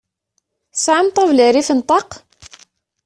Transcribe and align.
Tesɛam 0.73 1.07
ṭabla 1.15 1.47
rrif 1.49 1.69
n 1.73 1.79
ṭaq? 1.89 2.09